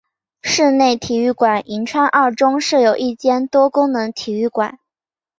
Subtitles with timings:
[0.41, 4.79] 室内体育馆银川二中设有一间多功能体育馆。